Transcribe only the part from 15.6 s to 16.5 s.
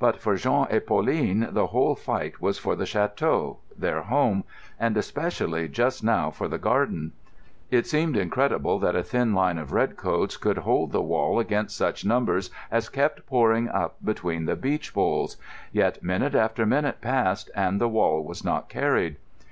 Yet minute